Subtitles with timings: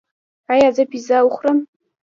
[0.53, 1.57] ایا زه پیزا وخورم؟